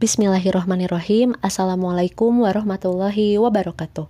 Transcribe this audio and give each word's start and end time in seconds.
Bismillahirrohmanirrohim. 0.00 1.36
Assalamualaikum 1.44 2.32
warahmatullahi 2.40 3.36
wabarakatuh. 3.36 4.08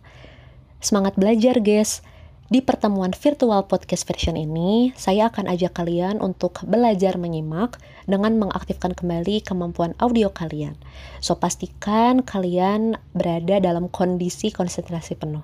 Semangat 0.79 1.19
belajar 1.19 1.59
guys. 1.59 2.07
Di 2.47 2.63
pertemuan 2.63 3.11
virtual 3.11 3.67
podcast 3.67 4.07
version 4.07 4.39
ini 4.39 4.95
Saya 4.95 5.35
akan 5.35 5.51
ajak 5.51 5.75
kalian 5.75 6.23
untuk 6.23 6.63
belajar 6.63 7.19
menyimak 7.19 7.83
Dengan 8.07 8.39
mengaktifkan 8.39 8.95
kembali 8.95 9.43
kemampuan 9.43 9.99
audio 9.99 10.31
kalian. 10.31 10.79
So 11.19 11.35
pastikan 11.35 12.23
kalian 12.23 12.95
berada 13.11 13.59
dalam 13.59 13.91
kondisi 13.91 14.55
konsentrasi 14.55 15.19
penuh. 15.19 15.43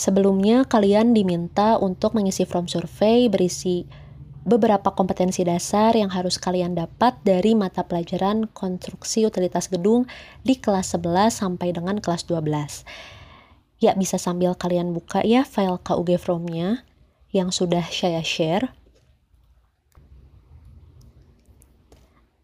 Sebelumnya 0.00 0.64
kalian 0.64 1.12
diminta 1.12 1.76
untuk 1.76 2.16
mengisi 2.16 2.48
form 2.48 2.72
survei 2.72 3.28
berisi 3.28 3.84
beberapa 4.44 4.96
kompetensi 4.96 5.44
dasar 5.44 5.92
yang 5.92 6.08
harus 6.08 6.40
kalian 6.40 6.72
dapat 6.72 7.20
dari 7.20 7.52
mata 7.52 7.84
pelajaran 7.84 8.48
konstruksi 8.50 9.28
utilitas 9.28 9.68
gedung 9.68 10.08
di 10.40 10.56
kelas 10.56 10.96
11 10.96 11.28
sampai 11.32 11.76
dengan 11.76 12.00
kelas 12.00 12.24
12. 12.24 12.84
Ya, 13.80 13.96
bisa 13.96 14.20
sambil 14.20 14.56
kalian 14.56 14.92
buka 14.92 15.24
ya 15.24 15.44
file 15.44 15.80
KUG 15.80 16.20
From-nya 16.20 16.84
yang 17.32 17.52
sudah 17.52 17.84
saya 17.88 18.20
share. 18.20 18.72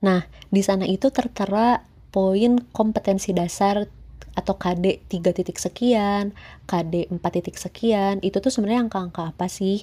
Nah, 0.01 0.29
di 0.53 0.63
sana 0.63 0.87
itu 0.87 1.11
tertera 1.11 1.83
poin 2.15 2.63
kompetensi 2.73 3.35
dasar 3.35 3.89
atau 4.37 4.55
KD 4.55 5.09
3 5.09 5.33
titik 5.33 5.57
sekian, 5.57 6.37
KD 6.69 7.09
4 7.09 7.21
titik 7.33 7.57
sekian, 7.57 8.21
itu 8.21 8.37
tuh 8.39 8.53
sebenarnya 8.53 8.87
angka-angka 8.87 9.33
apa 9.33 9.49
sih? 9.49 9.83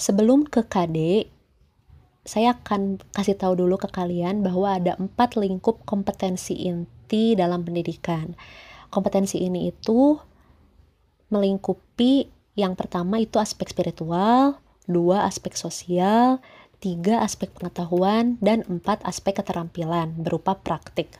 Sebelum 0.00 0.48
ke 0.48 0.64
KD, 0.64 1.28
saya 2.24 2.56
akan 2.56 3.04
kasih 3.12 3.36
tahu 3.36 3.60
dulu 3.60 3.76
ke 3.76 3.92
kalian 3.92 4.40
bahwa 4.40 4.72
ada 4.72 4.96
empat 4.96 5.36
lingkup 5.36 5.84
kompetensi 5.84 6.56
inti 6.56 7.36
dalam 7.36 7.68
pendidikan. 7.68 8.32
Kompetensi 8.88 9.44
ini 9.44 9.68
itu 9.68 10.16
melingkupi 11.28 12.32
yang 12.56 12.80
pertama 12.80 13.20
itu 13.20 13.36
aspek 13.36 13.68
spiritual, 13.68 14.56
dua 14.88 15.28
aspek 15.28 15.52
sosial, 15.52 16.40
tiga 16.80 17.20
aspek 17.20 17.52
pengetahuan, 17.52 18.40
dan 18.40 18.64
empat 18.72 19.04
aspek 19.04 19.36
keterampilan 19.36 20.16
berupa 20.16 20.56
praktik. 20.56 21.12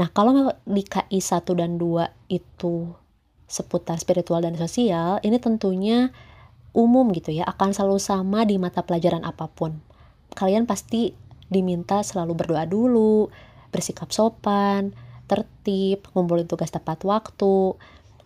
Nah, 0.00 0.08
kalau 0.08 0.56
di 0.64 0.82
KI 0.88 1.20
1 1.20 1.44
dan 1.52 1.76
2 1.76 2.08
itu 2.32 2.88
seputar 3.44 4.00
spiritual 4.00 4.40
dan 4.40 4.56
sosial, 4.56 5.20
ini 5.20 5.36
tentunya 5.36 6.08
umum 6.72 7.12
gitu 7.12 7.32
ya, 7.32 7.44
akan 7.48 7.76
selalu 7.76 8.00
sama 8.00 8.44
di 8.48 8.56
mata 8.56 8.84
pelajaran 8.84 9.24
apa 9.24 9.48
pun. 9.48 9.80
Kalian 10.32 10.64
pasti 10.64 11.12
diminta 11.52 12.00
selalu 12.00 12.32
berdoa 12.32 12.64
dulu, 12.64 13.28
bersikap 13.68 14.08
sopan, 14.12 14.96
tertib, 15.28 16.08
ngumpulin 16.16 16.48
tugas 16.48 16.72
tepat 16.72 17.04
waktu. 17.04 17.76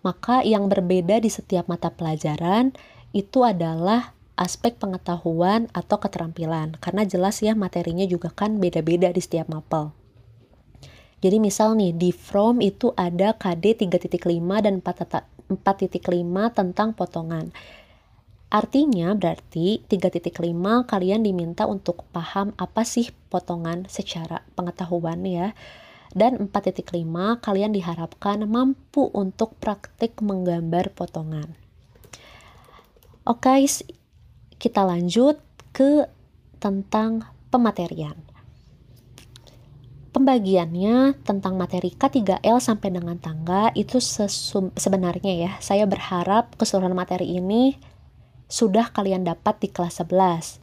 Maka 0.07 0.47
yang 0.47 0.71
berbeda 0.71 1.19
di 1.19 1.27
setiap 1.27 1.67
mata 1.67 1.91
pelajaran 1.91 2.71
itu 3.11 3.43
adalah 3.43 4.15
aspek 4.39 4.79
pengetahuan 4.79 5.67
atau 5.75 5.99
keterampilan. 5.99 6.79
Karena 6.79 7.03
jelas 7.03 7.43
ya 7.43 7.59
materinya 7.59 8.07
juga 8.07 8.31
kan 8.31 8.63
beda-beda 8.63 9.11
di 9.11 9.19
setiap 9.19 9.51
mapel. 9.51 9.91
Jadi 11.25 11.43
misal 11.43 11.75
nih 11.75 11.97
di 11.97 12.15
from 12.15 12.61
itu 12.61 12.93
ada 12.95 13.35
KD 13.35 13.89
3.5 13.89 14.21
dan 14.63 14.79
4.5 14.79 15.59
tentang 16.55 16.89
potongan. 16.93 17.51
Artinya 18.57 19.13
berarti 19.13 19.85
3.5 19.85 20.33
kalian 20.89 21.21
diminta 21.21 21.69
untuk 21.69 22.09
paham 22.09 22.57
apa 22.57 22.89
sih 22.89 23.13
potongan 23.29 23.85
secara 23.85 24.49
pengetahuan 24.57 25.21
ya. 25.29 25.53
Dan 26.17 26.49
4.5 26.49 26.89
kalian 27.45 27.77
diharapkan 27.77 28.49
mampu 28.49 29.13
untuk 29.13 29.61
praktik 29.61 30.17
menggambar 30.25 30.89
potongan. 30.97 31.53
Oke, 33.29 33.69
kita 34.57 34.89
lanjut 34.89 35.37
ke 35.77 36.09
tentang 36.57 37.29
pematerian. 37.53 38.17
Pembagiannya 40.17 41.21
tentang 41.29 41.61
materi 41.61 41.93
K3L 41.93 42.57
sampai 42.57 42.89
dengan 42.89 43.21
tangga 43.21 43.69
itu 43.77 44.01
sebenarnya 44.01 45.33
ya, 45.37 45.53
saya 45.61 45.85
berharap 45.85 46.57
keseluruhan 46.57 46.97
materi 46.97 47.37
ini 47.37 47.77
sudah 48.47 48.95
kalian 48.95 49.27
dapat 49.27 49.59
di 49.63 49.69
kelas 49.71 50.03
11. 50.03 50.63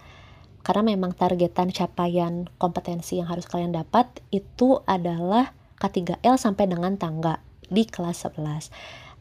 Karena 0.64 0.96
memang 0.96 1.12
targetan 1.12 1.76
capaian 1.76 2.48
kompetensi 2.56 3.20
yang 3.20 3.28
harus 3.28 3.44
kalian 3.48 3.76
dapat 3.76 4.08
itu 4.32 4.80
adalah 4.88 5.52
K3L 5.76 6.40
sampai 6.40 6.72
dengan 6.72 6.96
tangga 6.96 7.44
di 7.68 7.84
kelas 7.84 8.24
11. 8.32 8.72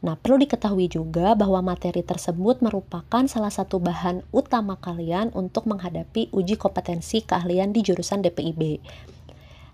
Nah, 0.03 0.19
perlu 0.19 0.35
diketahui 0.35 0.91
juga 0.91 1.31
bahwa 1.31 1.63
materi 1.63 2.03
tersebut 2.03 2.59
merupakan 2.59 3.23
salah 3.23 3.51
satu 3.51 3.79
bahan 3.79 4.23
utama 4.35 4.75
kalian 4.75 5.31
untuk 5.31 5.63
menghadapi 5.63 6.27
uji 6.35 6.59
kompetensi 6.59 7.23
keahlian 7.23 7.71
di 7.71 7.87
jurusan 7.87 8.19
DPIB. 8.19 8.83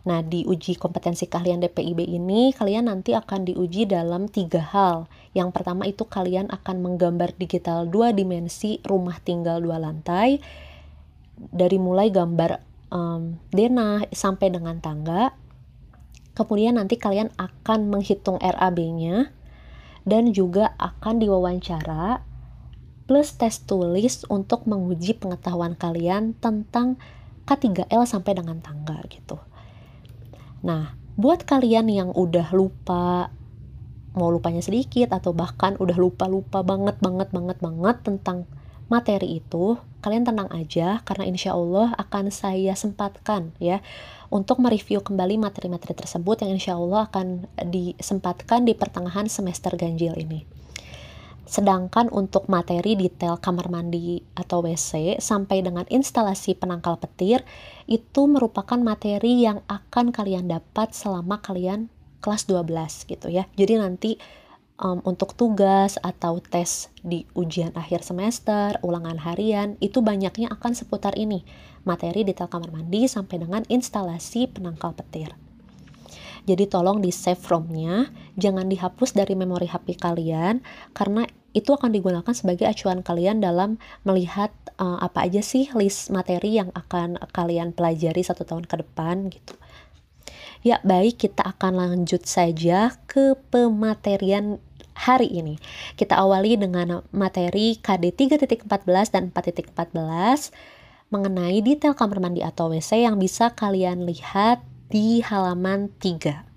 Nah, 0.09 0.25
di 0.25 0.41
uji 0.41 0.73
kompetensi 0.73 1.29
keahlian 1.29 1.61
DPIB 1.61 2.01
ini, 2.01 2.49
kalian 2.49 2.89
nanti 2.89 3.13
akan 3.13 3.45
diuji 3.45 3.85
dalam 3.85 4.25
tiga 4.25 4.57
hal. 4.57 5.05
Yang 5.37 5.53
pertama 5.53 5.85
itu 5.85 6.01
kalian 6.01 6.49
akan 6.49 6.81
menggambar 6.81 7.37
digital 7.37 7.85
dua 7.85 8.09
dimensi 8.09 8.81
rumah 8.81 9.21
tinggal 9.21 9.61
dua 9.61 9.77
lantai, 9.77 10.41
dari 11.37 11.77
mulai 11.77 12.09
gambar 12.09 12.57
um, 12.89 13.37
denah 13.53 14.09
sampai 14.09 14.49
dengan 14.49 14.81
tangga. 14.81 15.29
Kemudian 16.33 16.81
nanti 16.81 16.97
kalian 16.97 17.29
akan 17.37 17.93
menghitung 17.93 18.41
RAB-nya, 18.41 19.29
dan 20.09 20.33
juga 20.33 20.73
akan 20.81 21.21
diwawancara, 21.21 22.25
plus 23.05 23.37
tes 23.37 23.61
tulis 23.61 24.25
untuk 24.25 24.65
menguji 24.65 25.21
pengetahuan 25.21 25.77
kalian 25.77 26.33
tentang 26.41 26.97
K3L 27.45 28.09
sampai 28.09 28.41
dengan 28.41 28.57
tangga 28.57 29.05
gitu. 29.05 29.37
Nah, 30.63 30.95
buat 31.19 31.43
kalian 31.43 31.87
yang 31.91 32.09
udah 32.11 32.51
lupa 32.55 33.31
mau 34.17 34.33
lupanya 34.33 34.59
sedikit 34.59 35.13
atau 35.13 35.31
bahkan 35.31 35.77
udah 35.77 35.95
lupa-lupa 35.95 36.65
banget 36.65 36.97
banget 36.99 37.29
banget 37.29 37.57
banget 37.61 37.97
tentang 38.03 38.49
materi 38.89 39.37
itu, 39.37 39.77
kalian 40.01 40.25
tenang 40.25 40.49
aja 40.49 41.05
karena 41.05 41.29
insya 41.29 41.53
Allah 41.53 41.93
akan 41.95 42.33
saya 42.33 42.73
sempatkan 42.73 43.53
ya 43.61 43.85
untuk 44.33 44.57
mereview 44.57 45.05
kembali 45.05 45.37
materi-materi 45.37 45.93
tersebut 45.93 46.41
yang 46.41 46.57
insya 46.57 46.73
Allah 46.75 47.05
akan 47.05 47.45
disempatkan 47.69 48.65
di 48.65 48.73
pertengahan 48.73 49.29
semester 49.29 49.77
ganjil 49.77 50.17
ini. 50.17 50.58
Sedangkan 51.49 52.13
untuk 52.13 52.45
materi 52.45 52.93
detail 52.93 53.41
kamar 53.41 53.73
mandi 53.73 54.21
atau 54.37 54.61
WC 54.61 55.17
sampai 55.17 55.65
dengan 55.65 55.81
instalasi 55.89 56.53
penangkal 56.53 57.01
petir 57.01 57.41
itu 57.89 58.29
merupakan 58.29 58.77
materi 58.77 59.49
yang 59.49 59.65
akan 59.65 60.13
kalian 60.13 60.45
dapat 60.45 60.93
selama 60.93 61.41
kalian 61.41 61.89
kelas 62.21 62.45
12 62.45 63.09
gitu 63.09 63.33
ya. 63.33 63.49
Jadi 63.57 63.73
nanti 63.81 64.11
um, 64.77 65.01
untuk 65.09 65.33
tugas 65.33 65.97
atau 66.05 66.37
tes 66.37 66.93
di 67.01 67.25
ujian 67.33 67.73
akhir 67.73 68.05
semester, 68.05 68.77
ulangan 68.85 69.17
harian, 69.17 69.73
itu 69.81 70.05
banyaknya 70.05 70.53
akan 70.53 70.77
seputar 70.77 71.17
ini. 71.17 71.41
Materi 71.81 72.21
detail 72.21 72.45
kamar 72.45 72.69
mandi 72.69 73.09
sampai 73.09 73.41
dengan 73.41 73.65
instalasi 73.65 74.53
penangkal 74.53 74.93
petir. 74.93 75.33
Jadi 76.47 76.65
tolong 76.65 77.03
di 77.03 77.13
save 77.13 77.37
from-nya, 77.37 78.09
jangan 78.39 78.65
dihapus 78.65 79.13
dari 79.13 79.35
memori 79.37 79.69
HP 79.69 79.99
kalian 79.99 80.63
karena 80.97 81.27
itu 81.53 81.73
akan 81.73 81.93
digunakan 81.93 82.33
sebagai 82.35 82.69
acuan 82.69 83.01
kalian 83.01 83.41
dalam 83.41 83.81
melihat 84.05 84.53
uh, 84.77 85.01
apa 85.01 85.25
aja 85.25 85.41
sih 85.41 85.69
list 85.73 86.13
materi 86.13 86.57
yang 86.61 86.69
akan 86.73 87.17
kalian 87.33 87.73
pelajari 87.73 88.21
satu 88.21 88.45
tahun 88.45 88.65
ke 88.69 88.85
depan 88.85 89.29
gitu. 89.33 89.53
Ya 90.59 90.83
baik 90.83 91.23
kita 91.23 91.55
akan 91.55 91.79
lanjut 91.79 92.27
saja 92.27 92.91
ke 93.07 93.39
pematerian 93.47 94.59
hari 94.99 95.31
ini. 95.31 95.55
Kita 95.95 96.19
awali 96.19 96.59
dengan 96.59 97.07
materi 97.15 97.79
KD 97.79 98.35
3.14 98.35 99.15
dan 99.15 99.31
4.14 99.31 100.51
mengenai 101.09 101.63
detail 101.63 101.95
kamar 101.95 102.19
mandi 102.19 102.43
atau 102.43 102.69
WC 102.69 103.07
yang 103.07 103.17
bisa 103.17 103.55
kalian 103.55 104.03
lihat 104.03 104.61
di 104.91 105.23
halaman 105.23 105.89
3. 106.03 106.48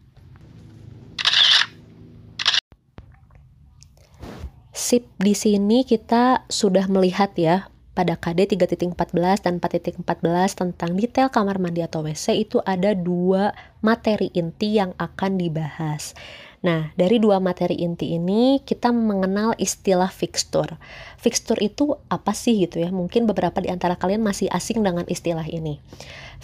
Sip, 4.93 5.09
di 5.17 5.33
sini 5.33 5.89
kita 5.89 6.45
sudah 6.53 6.85
melihat 6.85 7.33
ya 7.41 7.73
pada 7.97 8.13
KD 8.13 8.61
3.14 8.61 8.93
dan 9.41 9.57
4.14 9.57 10.05
tentang 10.53 10.93
detail 11.01 11.33
kamar 11.33 11.57
mandi 11.57 11.81
atau 11.81 12.05
WC 12.05 12.37
itu 12.37 12.61
ada 12.61 12.93
dua 12.93 13.57
materi 13.81 14.29
inti 14.37 14.77
yang 14.77 14.93
akan 15.01 15.41
dibahas. 15.41 16.13
Nah, 16.61 16.93
dari 16.93 17.17
dua 17.17 17.41
materi 17.41 17.81
inti 17.81 18.21
ini 18.21 18.61
kita 18.61 18.93
mengenal 18.93 19.57
istilah 19.57 20.13
fixture. 20.13 20.77
Fixture 21.17 21.57
itu 21.65 21.97
apa 22.13 22.37
sih 22.37 22.61
gitu 22.61 22.85
ya? 22.85 22.93
Mungkin 22.93 23.25
beberapa 23.25 23.65
di 23.65 23.73
antara 23.73 23.97
kalian 23.97 24.21
masih 24.21 24.53
asing 24.53 24.85
dengan 24.85 25.09
istilah 25.09 25.49
ini. 25.49 25.81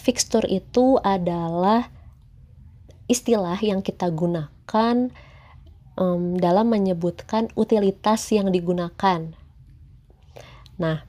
Fixture 0.01 0.49
itu 0.49 0.97
adalah 1.05 1.93
istilah 3.13 3.61
yang 3.61 3.85
kita 3.85 4.09
gunakan 4.09 5.28
um, 5.99 6.39
dalam 6.39 6.71
menyebutkan 6.71 7.51
utilitas 7.59 8.31
yang 8.31 8.55
digunakan. 8.55 9.35
Nah, 10.79 11.03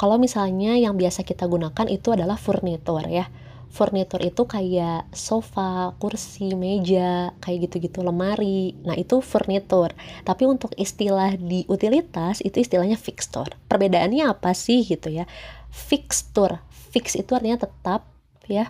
kalau 0.00 0.16
misalnya 0.16 0.80
yang 0.80 0.96
biasa 0.96 1.22
kita 1.22 1.44
gunakan 1.44 1.86
itu 1.86 2.10
adalah 2.10 2.40
furnitur 2.40 3.04
ya 3.06 3.28
furnitur 3.72 4.20
itu 4.20 4.44
kayak 4.44 5.08
sofa, 5.16 5.96
kursi, 5.96 6.52
meja, 6.52 7.32
kayak 7.40 7.66
gitu-gitu, 7.66 8.04
lemari. 8.04 8.76
Nah, 8.84 8.92
itu 8.92 9.24
furnitur. 9.24 9.96
Tapi 10.28 10.44
untuk 10.44 10.76
istilah 10.76 11.40
di 11.40 11.64
utilitas 11.72 12.44
itu 12.44 12.60
istilahnya 12.60 13.00
fixture. 13.00 13.48
Perbedaannya 13.72 14.28
apa 14.28 14.52
sih 14.52 14.84
gitu 14.84 15.08
ya? 15.08 15.24
Fixture, 15.72 16.60
fix 16.68 17.16
itu 17.16 17.32
artinya 17.32 17.64
tetap 17.64 18.04
ya, 18.44 18.68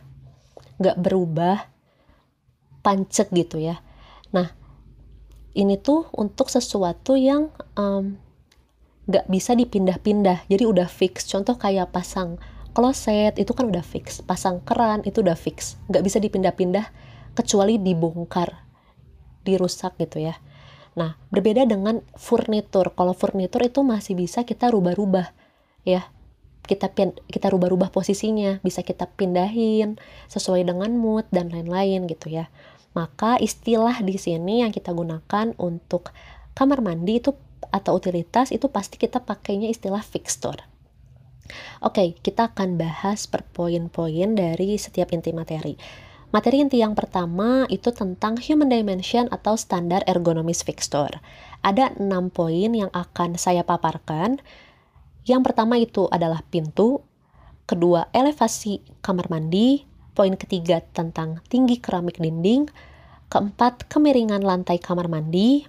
nggak 0.79 0.97
berubah, 1.03 1.67
pancet 2.87 3.27
gitu 3.35 3.59
ya. 3.59 3.83
Nah, 4.31 4.55
ini 5.53 5.77
tuh 5.77 6.09
untuk 6.17 6.49
sesuatu 6.49 7.13
yang 7.13 7.53
um, 7.77 8.17
nggak 9.05 9.29
bisa 9.29 9.53
dipindah-pindah, 9.53 10.49
jadi 10.49 10.65
udah 10.65 10.89
fix. 10.89 11.29
Contoh 11.29 11.59
kayak 11.61 11.93
pasang 11.93 12.41
kloset 12.73 13.37
itu 13.37 13.53
kan 13.53 13.69
udah 13.69 13.85
fix. 13.85 14.25
Pasang 14.25 14.65
keran 14.65 15.05
itu 15.05 15.21
udah 15.21 15.37
fix. 15.37 15.77
Nggak 15.93 16.03
bisa 16.09 16.19
dipindah-pindah 16.23 16.87
kecuali 17.37 17.77
dibongkar 17.77 18.65
dirusak 19.45 19.99
gitu 20.01 20.25
ya. 20.25 20.41
Nah 20.97 21.21
berbeda 21.29 21.69
dengan 21.69 22.01
furnitur. 22.17 22.97
Kalau 22.97 23.13
furnitur 23.13 23.61
itu 23.67 23.85
masih 23.85 24.17
bisa 24.17 24.49
kita 24.49 24.73
rubah-rubah 24.73 25.37
ya. 25.85 26.09
Kita 26.63 26.95
kita 27.29 27.47
rubah-rubah 27.53 27.93
posisinya. 27.93 28.63
Bisa 28.65 28.81
kita 28.81 29.11
pindahin 29.11 30.01
sesuai 30.33 30.65
dengan 30.65 30.97
mood 30.97 31.29
dan 31.29 31.53
lain-lain 31.53 32.09
gitu 32.09 32.33
ya 32.33 32.49
maka 32.93 33.41
istilah 33.41 34.01
di 34.05 34.17
sini 34.21 34.65
yang 34.65 34.73
kita 34.73 34.93
gunakan 34.93 35.57
untuk 35.57 36.13
kamar 36.53 36.85
mandi 36.85 37.21
itu 37.21 37.33
atau 37.73 37.97
utilitas 37.97 38.53
itu 38.53 38.69
pasti 38.69 39.01
kita 39.01 39.25
pakainya 39.25 39.73
istilah 39.73 40.05
fixture 40.05 40.73
Oke, 41.83 42.17
kita 42.23 42.55
akan 42.55 42.79
bahas 42.79 43.27
per 43.27 43.45
poin-poin 43.51 44.39
dari 44.39 44.79
setiap 44.79 45.11
inti 45.13 45.35
materi. 45.35 45.75
Materi 46.33 46.65
inti 46.65 46.81
yang 46.81 46.97
pertama 46.97 47.69
itu 47.69 47.93
tentang 47.93 48.41
human 48.41 48.73
dimension 48.73 49.29
atau 49.29 49.53
standar 49.53 50.01
ergonomis 50.09 50.65
fixture. 50.65 51.21
Ada 51.61 51.93
enam 52.01 52.33
poin 52.33 52.73
yang 52.73 52.89
akan 52.97 53.37
saya 53.37 53.69
paparkan. 53.69 54.41
Yang 55.29 55.43
pertama 55.45 55.77
itu 55.77 56.09
adalah 56.09 56.41
pintu, 56.49 57.05
kedua 57.69 58.09
elevasi 58.17 58.81
kamar 59.05 59.29
mandi, 59.29 59.85
poin 60.13 60.37
ketiga 60.37 60.85
tentang 60.93 61.41
tinggi 61.49 61.81
keramik 61.81 62.21
dinding, 62.21 62.69
keempat 63.33 63.89
kemiringan 63.89 64.45
lantai 64.45 64.77
kamar 64.77 65.09
mandi, 65.09 65.67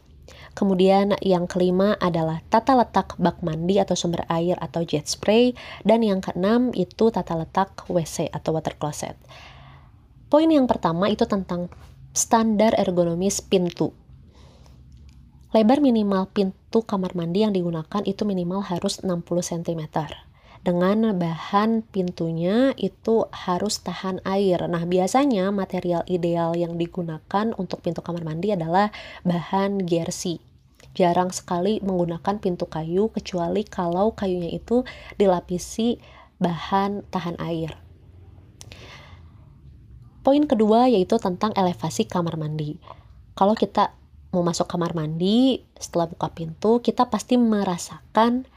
Kemudian 0.54 1.18
yang 1.26 1.50
kelima 1.50 1.98
adalah 1.98 2.46
tata 2.46 2.78
letak 2.78 3.18
bak 3.18 3.42
mandi 3.42 3.82
atau 3.82 3.98
sumber 3.98 4.22
air 4.30 4.54
atau 4.62 4.86
jet 4.86 5.10
spray. 5.10 5.58
Dan 5.82 6.06
yang 6.06 6.22
keenam 6.22 6.70
itu 6.78 7.10
tata 7.10 7.34
letak 7.34 7.90
WC 7.90 8.30
atau 8.30 8.54
water 8.54 8.78
closet. 8.78 9.18
Poin 10.30 10.46
yang 10.46 10.70
pertama 10.70 11.10
itu 11.10 11.26
tentang 11.26 11.74
standar 12.14 12.78
ergonomis 12.78 13.42
pintu. 13.42 13.98
Lebar 15.54 15.82
minimal 15.82 16.30
pintu 16.34 16.82
kamar 16.86 17.14
mandi 17.14 17.46
yang 17.46 17.54
digunakan 17.54 18.02
itu 18.06 18.26
minimal 18.26 18.66
harus 18.66 19.02
60 19.06 19.22
cm 19.22 19.82
dengan 20.64 21.12
bahan 21.12 21.84
pintunya 21.84 22.72
itu 22.80 23.28
harus 23.36 23.84
tahan 23.84 24.24
air. 24.24 24.64
Nah, 24.72 24.88
biasanya 24.88 25.52
material 25.52 26.08
ideal 26.08 26.56
yang 26.56 26.80
digunakan 26.80 27.52
untuk 27.60 27.84
pintu 27.84 28.00
kamar 28.00 28.24
mandi 28.24 28.56
adalah 28.56 28.88
bahan 29.28 29.84
jersey. 29.84 30.40
Jarang 30.96 31.36
sekali 31.36 31.84
menggunakan 31.84 32.40
pintu 32.40 32.72
kayu 32.72 33.12
kecuali 33.12 33.68
kalau 33.68 34.16
kayunya 34.16 34.56
itu 34.56 34.88
dilapisi 35.20 36.00
bahan 36.40 37.04
tahan 37.12 37.36
air. 37.44 37.76
Poin 40.24 40.48
kedua 40.48 40.88
yaitu 40.88 41.20
tentang 41.20 41.52
elevasi 41.60 42.08
kamar 42.08 42.40
mandi. 42.40 42.80
Kalau 43.36 43.52
kita 43.60 43.92
mau 44.32 44.48
masuk 44.48 44.72
kamar 44.72 44.96
mandi, 44.96 45.60
setelah 45.76 46.08
buka 46.08 46.32
pintu, 46.32 46.80
kita 46.80 47.12
pasti 47.12 47.36
merasakan 47.36 48.48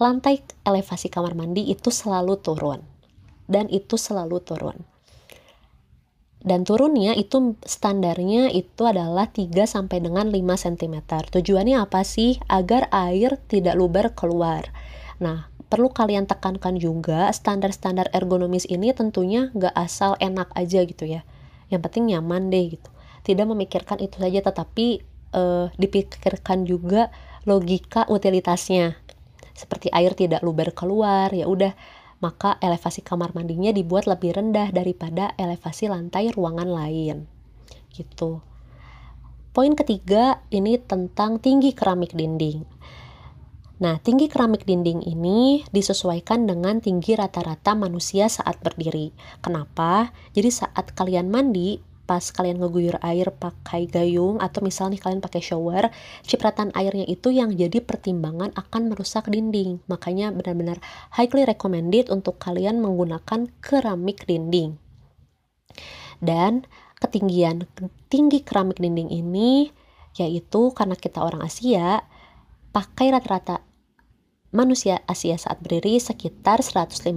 lantai 0.00 0.40
elevasi 0.64 1.12
kamar 1.12 1.34
mandi 1.34 1.68
itu 1.68 1.92
selalu 1.92 2.40
turun 2.40 2.80
dan 3.48 3.68
itu 3.68 3.98
selalu 3.98 4.40
turun 4.40 4.76
dan 6.42 6.66
turunnya 6.66 7.14
itu 7.14 7.54
standarnya 7.62 8.50
itu 8.50 8.82
adalah 8.82 9.30
3 9.30 9.62
sampai 9.62 10.02
dengan 10.02 10.26
5 10.26 10.42
cm. 10.42 10.96
Tujuannya 11.30 11.78
apa 11.78 12.02
sih? 12.02 12.42
Agar 12.50 12.90
air 12.90 13.38
tidak 13.46 13.78
luber 13.78 14.10
keluar. 14.10 14.74
Nah, 15.22 15.46
perlu 15.70 15.94
kalian 15.94 16.26
tekankan 16.26 16.82
juga 16.82 17.30
standar-standar 17.30 18.10
ergonomis 18.10 18.66
ini 18.66 18.90
tentunya 18.90 19.54
nggak 19.54 19.70
asal 19.78 20.18
enak 20.18 20.50
aja 20.58 20.82
gitu 20.82 21.06
ya. 21.06 21.22
Yang 21.70 21.80
penting 21.88 22.10
nyaman 22.10 22.50
deh 22.50 22.74
gitu. 22.74 22.90
Tidak 23.22 23.46
memikirkan 23.46 24.02
itu 24.02 24.18
saja 24.18 24.42
tetapi 24.42 25.06
uh, 25.38 25.70
dipikirkan 25.78 26.66
juga 26.66 27.14
logika 27.46 28.02
utilitasnya 28.10 28.98
seperti 29.52 29.88
air 29.92 30.16
tidak 30.16 30.40
luber 30.40 30.72
keluar, 30.72 31.32
ya 31.32 31.48
udah 31.48 31.72
maka 32.22 32.54
elevasi 32.62 33.02
kamar 33.02 33.34
mandinya 33.34 33.74
dibuat 33.74 34.06
lebih 34.06 34.38
rendah 34.38 34.70
daripada 34.70 35.34
elevasi 35.34 35.90
lantai 35.90 36.30
ruangan 36.30 36.70
lain. 36.70 37.26
Gitu. 37.90 38.38
Poin 39.52 39.72
ketiga 39.76 40.40
ini 40.48 40.80
tentang 40.80 41.36
tinggi 41.42 41.76
keramik 41.76 42.16
dinding. 42.16 42.64
Nah, 43.82 43.98
tinggi 43.98 44.30
keramik 44.30 44.62
dinding 44.62 45.02
ini 45.02 45.66
disesuaikan 45.74 46.46
dengan 46.46 46.78
tinggi 46.78 47.18
rata-rata 47.18 47.74
manusia 47.74 48.30
saat 48.30 48.62
berdiri. 48.62 49.10
Kenapa? 49.42 50.14
Jadi 50.30 50.54
saat 50.54 50.94
kalian 50.94 51.26
mandi, 51.26 51.82
pas 52.02 52.22
kalian 52.22 52.58
ngeguyur 52.58 52.98
air 53.00 53.30
pakai 53.30 53.86
gayung 53.86 54.42
atau 54.42 54.60
misalnya 54.60 54.98
kalian 54.98 55.22
pakai 55.22 55.40
shower, 55.40 55.88
cipratan 56.26 56.74
airnya 56.74 57.06
itu 57.06 57.30
yang 57.30 57.54
jadi 57.54 57.80
pertimbangan 57.80 58.50
akan 58.58 58.90
merusak 58.90 59.30
dinding. 59.30 59.78
Makanya 59.86 60.34
benar-benar 60.34 60.82
highly 61.14 61.46
recommended 61.46 62.10
untuk 62.10 62.36
kalian 62.42 62.82
menggunakan 62.82 63.48
keramik 63.62 64.26
dinding. 64.26 64.76
Dan 66.22 66.66
ketinggian 67.02 67.66
tinggi 68.06 68.46
keramik 68.46 68.78
dinding 68.78 69.10
ini 69.10 69.74
yaitu 70.14 70.70
karena 70.76 70.94
kita 70.94 71.24
orang 71.24 71.42
Asia 71.42 72.04
pakai 72.70 73.10
rata-rata 73.10 73.64
manusia 74.52 75.00
Asia 75.08 75.34
saat 75.40 75.64
berdiri 75.64 75.96
sekitar 75.96 76.60
150 76.60 77.08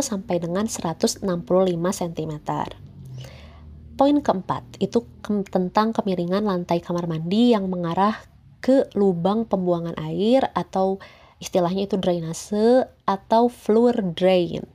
sampai 0.00 0.36
dengan 0.38 0.70
165 0.70 1.26
cm. 1.74 2.34
Poin 3.94 4.18
keempat 4.18 4.82
itu 4.82 5.06
ke 5.22 5.30
tentang 5.46 5.94
kemiringan 5.94 6.42
lantai 6.42 6.82
kamar 6.82 7.06
mandi 7.06 7.54
yang 7.54 7.70
mengarah 7.70 8.18
ke 8.58 8.90
lubang 8.98 9.46
pembuangan 9.46 9.94
air 10.02 10.50
atau 10.50 10.98
istilahnya 11.38 11.86
itu 11.86 11.94
drainase 12.00 12.90
atau 13.06 13.46
floor 13.46 14.16
drain. 14.16 14.66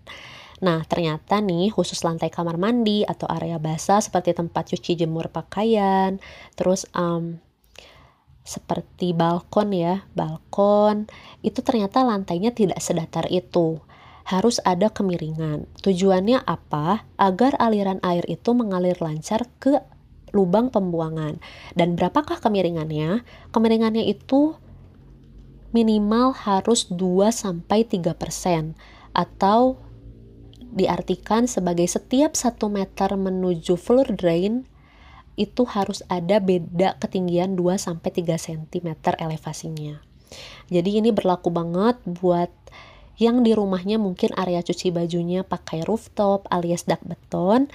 Nah, 0.59 0.83
ternyata 0.87 1.39
nih 1.39 1.71
khusus 1.71 2.03
lantai 2.03 2.27
kamar 2.31 2.59
mandi 2.59 3.07
atau 3.07 3.27
area 3.31 3.59
basah 3.59 4.03
seperti 4.03 4.35
tempat 4.35 4.75
cuci 4.75 4.99
jemur 4.99 5.31
pakaian, 5.31 6.19
terus 6.59 6.83
um, 6.91 7.39
seperti 8.43 9.15
balkon 9.15 9.71
ya, 9.71 10.03
balkon 10.15 11.07
itu 11.43 11.63
ternyata 11.63 12.03
lantainya 12.03 12.51
tidak 12.51 12.79
sedatar 12.83 13.27
itu 13.31 13.79
harus 14.29 14.61
ada 14.61 14.93
kemiringan. 14.93 15.65
Tujuannya 15.81 16.45
apa? 16.45 17.09
Agar 17.17 17.57
aliran 17.57 17.97
air 18.05 18.21
itu 18.29 18.53
mengalir 18.53 18.93
lancar 19.01 19.49
ke 19.57 19.81
lubang 20.29 20.69
pembuangan. 20.69 21.41
Dan 21.73 21.97
berapakah 21.97 22.37
kemiringannya? 22.37 23.25
Kemiringannya 23.49 24.05
itu 24.05 24.53
minimal 25.73 26.37
harus 26.45 26.85
2 26.93 27.33
sampai 27.33 27.89
3% 27.89 28.77
atau 29.17 29.81
diartikan 30.69 31.49
sebagai 31.49 31.89
setiap 31.89 32.37
1 32.37 32.53
meter 32.69 33.09
menuju 33.17 33.73
floor 33.73 34.13
drain 34.13 34.69
itu 35.33 35.65
harus 35.65 36.05
ada 36.05 36.37
beda 36.37 37.01
ketinggian 37.01 37.57
2 37.57 37.81
sampai 37.81 38.13
3 38.13 38.37
cm 38.37 38.89
elevasinya. 39.17 40.05
Jadi 40.69 41.01
ini 41.01 41.09
berlaku 41.09 41.49
banget 41.49 41.97
buat 42.05 42.53
yang 43.19 43.43
di 43.43 43.51
rumahnya 43.51 43.99
mungkin 43.99 44.31
area 44.39 44.63
cuci 44.63 44.95
bajunya 44.95 45.43
pakai 45.43 45.83
rooftop 45.83 46.47
alias 46.47 46.87
dak 46.87 47.03
beton 47.03 47.67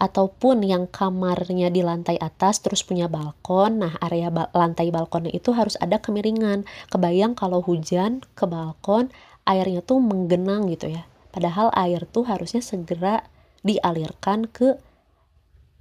ataupun 0.00 0.66
yang 0.66 0.90
kamarnya 0.90 1.70
di 1.70 1.84
lantai 1.84 2.18
atas 2.18 2.58
terus 2.64 2.82
punya 2.82 3.06
balkon. 3.06 3.78
Nah, 3.78 3.94
area 4.02 4.28
ba 4.28 4.50
lantai 4.50 4.90
balkonnya 4.90 5.30
itu 5.30 5.54
harus 5.54 5.78
ada 5.78 6.02
kemiringan. 6.02 6.66
Kebayang 6.90 7.38
kalau 7.38 7.62
hujan 7.62 8.26
ke 8.34 8.44
balkon, 8.44 9.14
airnya 9.46 9.84
tuh 9.84 10.02
menggenang 10.02 10.66
gitu 10.72 10.90
ya. 10.90 11.06
Padahal 11.30 11.70
air 11.78 12.04
tuh 12.10 12.26
harusnya 12.26 12.60
segera 12.60 13.26
dialirkan 13.62 14.50
ke 14.50 14.76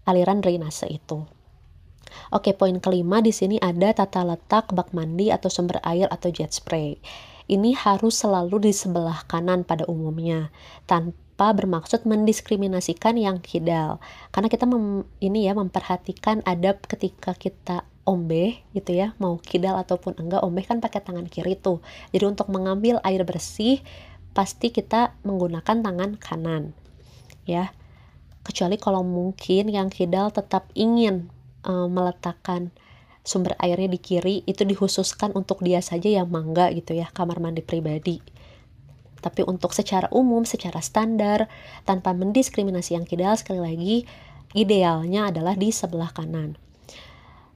aliran 0.05 0.39
drainase 0.39 0.87
itu. 0.87 1.25
Oke, 2.29 2.53
poin 2.53 2.77
kelima 2.77 3.25
di 3.25 3.33
sini 3.33 3.57
ada 3.57 3.89
tata 3.93 4.21
letak 4.21 4.69
bak 4.71 4.93
mandi 4.93 5.33
atau 5.33 5.49
sumber 5.49 5.81
air 5.81 6.05
atau 6.13 6.29
jet 6.29 6.53
spray. 6.53 7.01
Ini 7.47 7.75
harus 7.75 8.19
selalu 8.23 8.69
di 8.69 8.73
sebelah 8.75 9.27
kanan 9.27 9.67
pada 9.67 9.83
umumnya, 9.89 10.51
tanpa 10.87 11.51
bermaksud 11.51 12.07
mendiskriminasikan 12.07 13.19
yang 13.19 13.43
kidal. 13.43 13.99
Karena 14.31 14.47
kita 14.47 14.63
mem, 14.63 15.03
ini 15.19 15.45
ya 15.47 15.53
memperhatikan 15.57 16.39
adab 16.47 16.83
ketika 16.87 17.35
kita 17.35 17.83
ombe 18.07 18.63
gitu 18.75 18.95
ya, 18.95 19.15
mau 19.19 19.39
kidal 19.39 19.79
ataupun 19.79 20.19
enggak 20.19 20.43
ombe 20.43 20.63
kan 20.63 20.79
pakai 20.79 21.03
tangan 21.03 21.27
kiri 21.27 21.55
tuh. 21.55 21.83
Jadi 22.11 22.23
untuk 22.27 22.51
mengambil 22.51 22.99
air 23.03 23.23
bersih 23.27 23.83
pasti 24.35 24.71
kita 24.71 25.15
menggunakan 25.23 25.83
tangan 25.83 26.19
kanan. 26.19 26.71
Ya. 27.43 27.75
Kecuali 28.43 28.75
kalau 28.75 29.07
mungkin 29.07 29.71
yang 29.71 29.87
kidal 29.87 30.27
tetap 30.35 30.67
ingin 30.75 31.31
meletakkan 31.63 32.75
sumber 33.23 33.55
airnya 33.57 33.87
di 33.87 33.99
kiri 33.99 34.43
itu 34.43 34.67
dikhususkan 34.67 35.31
untuk 35.33 35.63
dia 35.63 35.79
saja 35.79 36.11
yang 36.11 36.27
mangga 36.27 36.69
gitu 36.75 36.91
ya 36.93 37.07
kamar 37.09 37.39
mandi 37.39 37.63
pribadi. 37.63 38.19
Tapi 39.23 39.47
untuk 39.47 39.71
secara 39.71 40.11
umum 40.11 40.43
secara 40.43 40.83
standar 40.83 41.47
tanpa 41.87 42.11
mendiskriminasi 42.11 42.99
yang 42.99 43.07
kidal 43.07 43.39
sekali 43.39 43.63
lagi 43.63 43.97
idealnya 44.51 45.31
adalah 45.31 45.55
di 45.55 45.71
sebelah 45.71 46.11
kanan. 46.11 46.59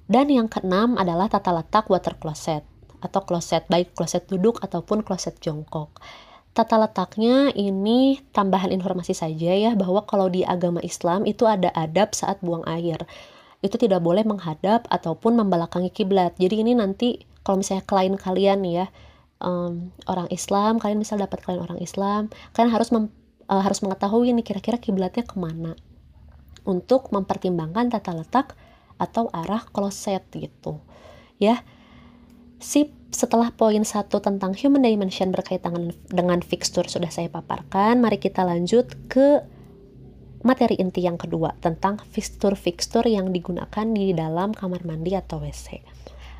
Dan 0.07 0.31
yang 0.31 0.47
keenam 0.47 0.95
adalah 0.95 1.27
tata 1.27 1.51
letak 1.51 1.91
water 1.91 2.15
closet 2.15 2.63
atau 3.03 3.21
kloset 3.27 3.67
baik 3.67 3.91
kloset 3.91 4.25
duduk 4.31 4.63
ataupun 4.63 5.03
kloset 5.03 5.35
jongkok. 5.43 5.99
Tata 6.55 6.79
letaknya 6.79 7.53
ini 7.53 8.17
tambahan 8.33 8.73
informasi 8.73 9.13
saja 9.13 9.53
ya 9.53 9.77
bahwa 9.77 10.07
kalau 10.07 10.31
di 10.31 10.41
agama 10.41 10.81
Islam 10.81 11.27
itu 11.27 11.45
ada 11.45 11.69
adab 11.75 12.15
saat 12.17 12.41
buang 12.41 12.65
air 12.65 13.03
itu 13.65 13.75
tidak 13.75 14.05
boleh 14.05 14.21
menghadap 14.21 14.85
ataupun 14.87 15.33
membelakangi 15.33 15.89
kiblat. 15.89 16.37
Jadi 16.37 16.61
ini 16.61 16.77
nanti 16.77 17.25
kalau 17.41 17.63
misalnya 17.63 17.85
klien 17.89 18.13
kalian 18.13 18.61
ya 18.67 18.85
um, 19.41 19.89
orang 20.05 20.29
Islam, 20.29 20.77
kalian 20.77 21.01
misal 21.01 21.17
dapat 21.17 21.41
klien 21.41 21.61
orang 21.61 21.81
Islam, 21.81 22.29
kalian 22.53 22.71
harus 22.73 22.93
mem, 22.93 23.09
uh, 23.49 23.63
harus 23.63 23.81
mengetahui 23.81 24.33
nih 24.37 24.45
kira-kira 24.45 24.77
kiblatnya 24.77 25.25
ke 25.25 25.35
mana 25.39 25.73
untuk 26.67 27.09
mempertimbangkan 27.15 27.89
tata 27.89 28.11
letak 28.13 28.53
atau 28.99 29.31
arah 29.31 29.63
kloset 29.71 30.25
gitu. 30.33 30.83
Ya. 31.41 31.63
Sip, 32.57 32.89
setelah 33.13 33.53
poin 33.53 33.85
satu 33.85 34.17
tentang 34.17 34.57
human 34.57 34.81
dimension 34.81 35.29
berkaitan 35.29 35.93
dengan 36.09 36.41
fixture 36.41 36.89
sudah 36.89 37.13
saya 37.13 37.29
paparkan, 37.29 38.01
mari 38.01 38.17
kita 38.17 38.41
lanjut 38.41 38.89
ke 39.07 39.45
materi 40.45 40.77
inti 40.77 41.05
yang 41.05 41.17
kedua 41.17 41.55
tentang 41.57 41.97
fixture-fixture 42.13 43.05
yang 43.09 43.33
digunakan 43.33 43.85
di 43.89 44.13
dalam 44.13 44.53
kamar 44.53 44.85
mandi 44.85 45.17
atau 45.17 45.41
WC. 45.41 45.81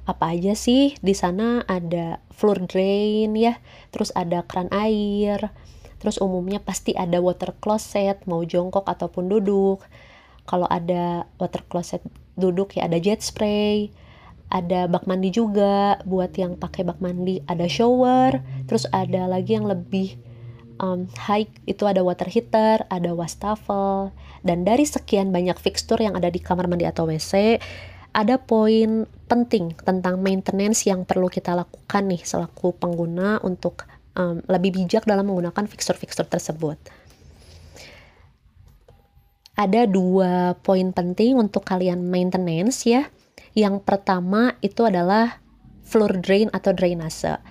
Apa 0.08 0.32
aja 0.32 0.56
sih? 0.56 0.96
Di 1.04 1.12
sana 1.12 1.66
ada 1.68 2.24
floor 2.32 2.70
drain 2.70 3.36
ya, 3.36 3.60
terus 3.92 4.14
ada 4.16 4.46
keran 4.46 4.72
air, 4.72 5.52
terus 6.00 6.22
umumnya 6.22 6.64
pasti 6.64 6.96
ada 6.96 7.20
water 7.20 7.58
closet, 7.60 8.24
mau 8.30 8.46
jongkok 8.46 8.88
ataupun 8.88 9.28
duduk. 9.28 9.84
Kalau 10.48 10.70
ada 10.70 11.28
water 11.42 11.66
closet 11.68 12.00
duduk 12.40 12.78
ya 12.78 12.88
ada 12.88 13.02
jet 13.02 13.20
spray, 13.20 13.92
ada 14.48 14.88
bak 14.88 15.04
mandi 15.10 15.28
juga 15.28 16.00
buat 16.08 16.32
yang 16.40 16.56
pakai 16.56 16.88
bak 16.88 17.04
mandi, 17.04 17.44
ada 17.50 17.68
shower, 17.68 18.40
terus 18.64 18.88
ada 18.96 19.28
lagi 19.28 19.60
yang 19.60 19.68
lebih 19.68 20.16
um, 20.80 21.10
high 21.18 21.50
itu 21.66 21.84
ada 21.86 22.02
water 22.02 22.30
heater, 22.30 22.86
ada 22.90 23.12
wastafel, 23.14 24.14
dan 24.46 24.64
dari 24.64 24.86
sekian 24.86 25.30
banyak 25.30 25.58
fixture 25.60 26.00
yang 26.00 26.16
ada 26.16 26.32
di 26.32 26.40
kamar 26.40 26.70
mandi 26.70 26.86
atau 26.88 27.10
WC, 27.10 27.62
ada 28.18 28.42
poin 28.42 29.06
penting 29.30 29.78
tentang 29.78 30.18
maintenance 30.18 30.90
yang 30.90 31.06
perlu 31.06 31.30
kita 31.30 31.54
lakukan 31.54 32.10
nih 32.10 32.24
selaku 32.26 32.74
pengguna 32.74 33.38
untuk 33.46 33.86
um, 34.18 34.42
lebih 34.50 34.74
bijak 34.74 35.06
dalam 35.06 35.30
menggunakan 35.30 35.70
fixture-fixture 35.70 36.26
tersebut. 36.26 36.82
Ada 39.58 39.90
dua 39.90 40.54
poin 40.62 40.94
penting 40.94 41.38
untuk 41.38 41.66
kalian 41.66 42.10
maintenance 42.10 42.86
ya. 42.86 43.10
Yang 43.58 43.82
pertama 43.86 44.54
itu 44.62 44.86
adalah 44.86 45.42
floor 45.82 46.22
drain 46.22 46.50
atau 46.54 46.74
drainase. 46.78 47.42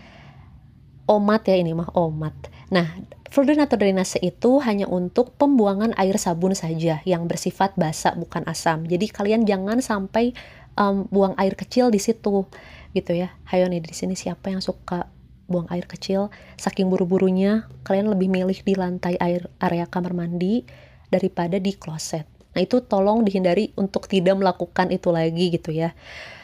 Omat 1.10 1.50
ya 1.50 1.58
ini 1.58 1.74
mah 1.74 1.90
omat. 1.98 2.34
Nah, 2.70 2.86
Flooding 3.26 3.58
atau 3.58 3.74
drainase 3.74 4.22
itu 4.22 4.62
hanya 4.62 4.86
untuk 4.86 5.34
pembuangan 5.34 5.92
air 5.98 6.14
sabun 6.14 6.54
saja 6.54 7.02
yang 7.02 7.26
bersifat 7.26 7.74
basah 7.74 8.14
bukan 8.14 8.46
asam. 8.46 8.86
Jadi 8.86 9.10
kalian 9.10 9.42
jangan 9.42 9.82
sampai 9.82 10.30
um, 10.78 11.10
buang 11.10 11.34
air 11.40 11.58
kecil 11.58 11.90
di 11.90 11.98
situ 11.98 12.46
gitu 12.94 13.12
ya. 13.12 13.34
Hayo 13.50 13.66
nih 13.66 13.82
di 13.82 13.94
sini 13.96 14.14
siapa 14.14 14.52
yang 14.52 14.62
suka 14.62 15.10
buang 15.46 15.66
air 15.70 15.86
kecil 15.86 16.30
saking 16.58 16.90
buru-burunya 16.90 17.70
kalian 17.86 18.10
lebih 18.10 18.26
milih 18.26 18.58
di 18.66 18.74
lantai 18.74 19.14
air 19.22 19.46
area 19.62 19.86
kamar 19.86 20.14
mandi 20.14 20.66
daripada 21.10 21.58
di 21.58 21.74
kloset. 21.74 22.26
Nah, 22.56 22.64
itu 22.64 22.80
tolong 22.82 23.22
dihindari 23.22 23.76
untuk 23.76 24.08
tidak 24.08 24.40
melakukan 24.40 24.88
itu 24.88 25.12
lagi 25.12 25.52
gitu 25.52 25.70
ya. 25.76 25.92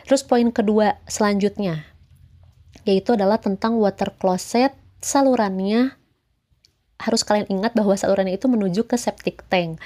Terus 0.04 0.22
poin 0.26 0.50
kedua 0.50 0.98
selanjutnya 1.06 1.88
yaitu 2.82 3.14
adalah 3.14 3.38
tentang 3.38 3.78
water 3.78 4.10
closet 4.18 4.74
salurannya 4.98 5.94
harus 7.02 7.26
kalian 7.26 7.50
ingat 7.50 7.74
bahwa 7.74 7.98
salurannya 7.98 8.38
itu 8.38 8.46
menuju 8.46 8.86
ke 8.86 8.94
septic 8.94 9.42
tank. 9.50 9.82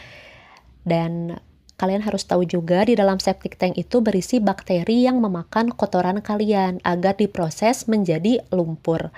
Dan 0.87 1.40
kalian 1.76 2.04
harus 2.04 2.25
tahu 2.25 2.49
juga 2.49 2.85
di 2.88 2.96
dalam 2.96 3.20
septic 3.20 3.61
tank 3.61 3.76
itu 3.76 4.00
berisi 4.00 4.40
bakteri 4.40 5.04
yang 5.04 5.20
memakan 5.20 5.73
kotoran 5.73 6.25
kalian 6.25 6.80
agar 6.85 7.16
diproses 7.16 7.88
menjadi 7.88 8.44
lumpur. 8.52 9.12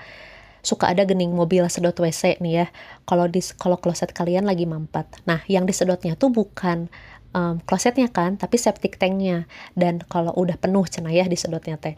Suka 0.59 0.91
ada 0.91 1.07
gening 1.07 1.31
mobil 1.31 1.63
sedot 1.71 1.95
WC 1.95 2.43
nih 2.43 2.53
ya. 2.63 2.67
Kalau 3.07 3.31
di 3.31 3.39
kalau 3.55 3.79
kloset 3.79 4.11
kalian 4.11 4.43
lagi 4.43 4.67
mampet. 4.67 5.07
Nah, 5.23 5.39
yang 5.47 5.63
disedotnya 5.63 6.19
tuh 6.19 6.35
bukan 6.35 6.91
um, 7.31 7.63
klosetnya 7.63 8.11
kan, 8.11 8.35
tapi 8.35 8.59
septic 8.59 8.99
tanknya. 8.99 9.47
Dan 9.71 10.03
kalau 10.03 10.35
udah 10.35 10.59
penuh 10.59 10.83
cenayah 10.83 11.31
disedotnya 11.31 11.79
teh. 11.79 11.95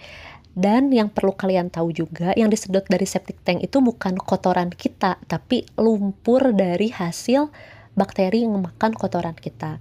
Dan 0.52 0.92
yang 0.92 1.08
perlu 1.08 1.32
kalian 1.32 1.72
tahu 1.72 1.96
juga, 1.96 2.36
yang 2.36 2.52
disedot 2.52 2.84
dari 2.84 3.08
septic 3.08 3.40
tank 3.48 3.64
itu 3.64 3.80
bukan 3.80 4.20
kotoran 4.20 4.68
kita, 4.68 5.16
tapi 5.24 5.64
lumpur 5.80 6.52
dari 6.52 6.92
hasil 6.92 7.48
bakteri 7.96 8.44
yang 8.44 8.60
memakan 8.60 8.92
kotoran 8.92 9.36
kita. 9.36 9.80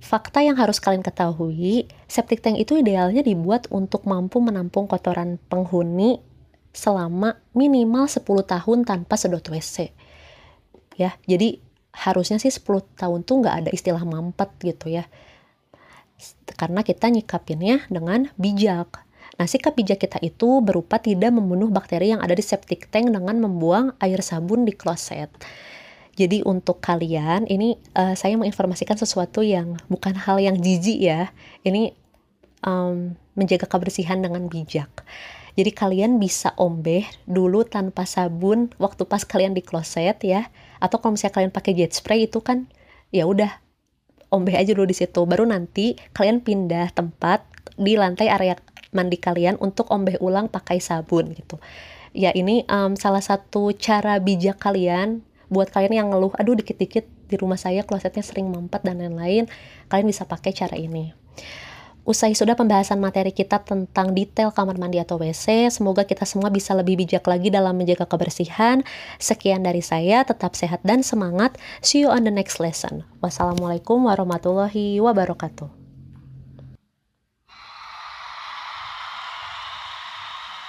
Fakta 0.00 0.44
yang 0.44 0.60
harus 0.60 0.80
kalian 0.84 1.00
ketahui, 1.00 1.88
septic 2.08 2.44
tank 2.44 2.60
itu 2.60 2.76
idealnya 2.76 3.24
dibuat 3.24 3.72
untuk 3.72 4.04
mampu 4.04 4.40
menampung 4.44 4.84
kotoran 4.84 5.40
penghuni 5.48 6.20
selama 6.76 7.40
minimal 7.56 8.04
10 8.04 8.24
tahun 8.24 8.78
tanpa 8.84 9.16
sedot 9.16 9.44
WC. 9.44 9.92
Ya, 11.00 11.16
jadi 11.24 11.56
harusnya 11.96 12.36
sih 12.36 12.52
10 12.52 12.84
tahun 13.00 13.24
tuh 13.24 13.44
nggak 13.44 13.56
ada 13.64 13.70
istilah 13.72 14.04
mampet 14.04 14.52
gitu 14.60 14.92
ya. 14.92 15.08
Karena 16.52 16.84
kita 16.84 17.08
nyikapinnya 17.08 17.88
dengan 17.88 18.28
bijak 18.36 19.08
Nah, 19.40 19.48
sikap 19.48 19.72
bijak 19.72 20.04
kita 20.04 20.20
itu 20.20 20.60
berupa 20.60 21.00
tidak 21.00 21.32
membunuh 21.32 21.72
bakteri 21.72 22.12
yang 22.12 22.20
ada 22.20 22.36
di 22.36 22.44
septic 22.44 22.92
tank 22.92 23.08
dengan 23.08 23.40
membuang 23.40 23.96
air 23.96 24.20
sabun 24.20 24.68
di 24.68 24.76
kloset. 24.76 25.32
Jadi 26.12 26.44
untuk 26.44 26.84
kalian 26.84 27.48
ini 27.48 27.80
uh, 27.96 28.12
saya 28.12 28.36
menginformasikan 28.36 29.00
sesuatu 29.00 29.40
yang 29.40 29.80
bukan 29.88 30.12
hal 30.12 30.36
yang 30.36 30.60
jijik 30.60 31.00
ya. 31.00 31.32
Ini 31.64 31.96
um, 32.68 33.16
menjaga 33.32 33.64
kebersihan 33.64 34.20
dengan 34.20 34.44
bijak. 34.52 35.08
Jadi 35.56 35.72
kalian 35.72 36.20
bisa 36.20 36.52
ombeh 36.60 37.08
dulu 37.24 37.64
tanpa 37.64 38.04
sabun 38.04 38.68
waktu 38.76 39.08
pas 39.08 39.24
kalian 39.24 39.56
di 39.56 39.64
kloset 39.64 40.20
ya. 40.20 40.52
Atau 40.84 41.00
kalau 41.00 41.16
misalnya 41.16 41.40
kalian 41.40 41.52
pakai 41.56 41.72
jet 41.72 41.96
spray 41.96 42.28
itu 42.28 42.44
kan 42.44 42.68
ya 43.08 43.24
udah 43.24 43.56
ombeh 44.28 44.52
aja 44.52 44.76
dulu 44.76 44.84
di 44.84 45.00
situ. 45.00 45.24
Baru 45.24 45.48
nanti 45.48 45.96
kalian 46.12 46.44
pindah 46.44 46.92
tempat 46.92 47.48
di 47.80 47.96
lantai 47.96 48.28
area 48.28 48.60
mandi 48.90 49.18
kalian 49.18 49.58
untuk 49.62 49.90
ombeh 49.90 50.18
ulang 50.18 50.50
pakai 50.50 50.82
sabun 50.82 51.34
gitu. 51.34 51.58
Ya 52.10 52.34
ini 52.34 52.66
um, 52.66 52.98
salah 52.98 53.22
satu 53.22 53.70
cara 53.78 54.18
bijak 54.18 54.58
kalian 54.58 55.22
buat 55.50 55.70
kalian 55.74 56.06
yang 56.06 56.08
ngeluh, 56.14 56.30
aduh 56.38 56.54
dikit-dikit 56.54 57.06
di 57.26 57.36
rumah 57.38 57.58
saya 57.58 57.82
klosetnya 57.82 58.22
sering 58.22 58.50
mampet 58.50 58.86
dan 58.86 59.02
lain-lain, 59.02 59.50
kalian 59.90 60.06
bisa 60.06 60.22
pakai 60.22 60.54
cara 60.54 60.78
ini. 60.78 61.10
Usai 62.00 62.32
sudah 62.32 62.56
pembahasan 62.56 62.96
materi 62.96 63.30
kita 63.30 63.60
tentang 63.60 64.16
detail 64.16 64.50
kamar 64.56 64.80
mandi 64.80 64.96
atau 64.96 65.20
WC, 65.20 65.68
semoga 65.68 66.08
kita 66.08 66.24
semua 66.24 66.48
bisa 66.48 66.72
lebih 66.72 66.96
bijak 66.96 67.22
lagi 67.28 67.52
dalam 67.52 67.76
menjaga 67.76 68.08
kebersihan. 68.08 68.80
Sekian 69.20 69.62
dari 69.62 69.84
saya, 69.84 70.24
tetap 70.24 70.56
sehat 70.56 70.80
dan 70.80 71.04
semangat. 71.04 71.60
See 71.84 72.02
you 72.02 72.08
on 72.08 72.24
the 72.24 72.32
next 72.32 72.56
lesson. 72.56 73.04
Wassalamualaikum 73.20 74.08
warahmatullahi 74.08 74.96
wabarakatuh. 74.96 75.79